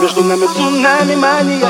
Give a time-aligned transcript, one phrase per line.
[0.00, 1.68] Между нами цунами мания.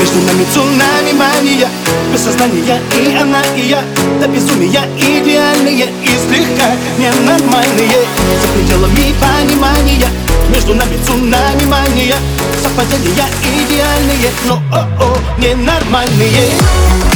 [0.00, 1.68] Между нами цунами мания.
[2.12, 3.82] Без сознания и она, и я.
[4.20, 8.04] До безумия идеальные И слегка ненормальные.
[8.42, 10.08] За пределами понимания.
[10.48, 12.16] Между нами цунами мания.
[12.60, 17.13] Совпадения идеальные Но о-о, ненормальные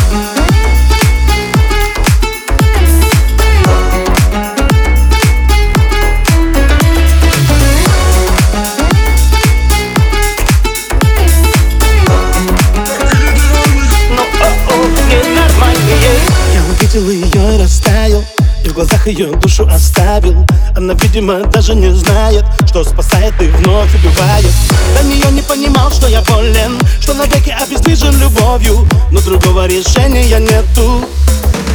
[16.98, 18.24] Увидел ее растаял
[18.64, 20.44] И в глазах ее душу оставил.
[20.76, 24.50] Она, видимо, даже не знает Что спасает и вновь убивает.
[24.96, 31.04] До нее не понимал, что я болен Что навеки обездвижен любовью Но другого решения нету.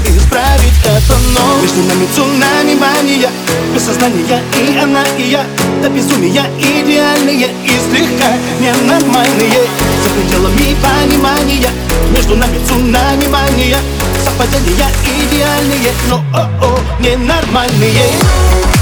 [0.05, 3.29] Исправить это, но Между нами цунами мания
[3.73, 5.45] Без сознания и она, и я
[5.81, 9.63] До безумия идеальные И слегка ненормальные.
[10.03, 11.69] За пределами понимания
[12.11, 13.79] Между нами цунами мания
[14.33, 18.72] Совпадения идеальные Но о-о, ненормальные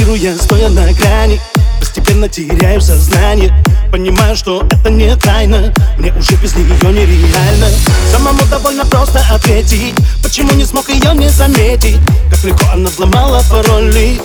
[0.00, 1.40] Балансируя, стоя на грани.
[1.78, 3.52] Постепенно теряю сознание
[3.90, 5.72] Понимаю, что это не тайна.
[5.98, 7.66] Мне уже без нее нереально.
[8.12, 11.98] Самому довольно просто ответить Почему не смог ее не заметить.
[12.30, 14.20] Как легко она взломала пароли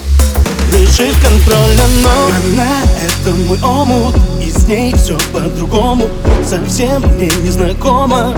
[0.71, 6.09] Лишив контроля, но Она— это мой омут И с ней все по-другому.
[6.47, 8.33] Совсем мне незнакомо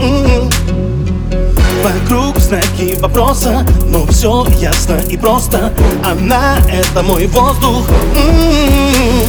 [0.00, 0.85] М-м.
[1.86, 5.72] Вокруг знаки вопроса, но все ясно и просто.
[6.04, 7.88] Она— это мой воздух.
[8.12, 9.22] М-м-м.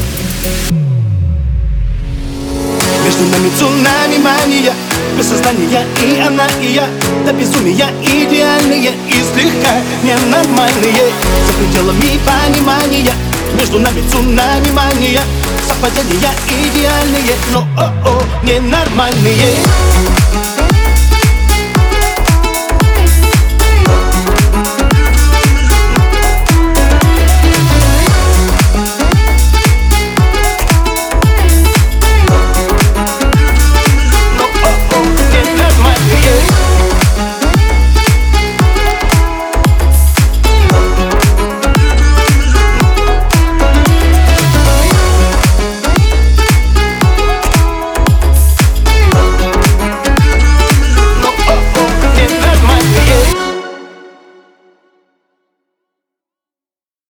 [3.05, 4.73] Между нами цунами мания.
[5.15, 6.87] Без сознания и она, и я
[7.25, 11.11] До безумия идеальные И слегка ненормальные.
[11.45, 13.13] За пределами понимания.
[13.55, 15.21] Между нами цунами мания.
[15.67, 19.57] Совпадения идеальные Но о-о, ненормальные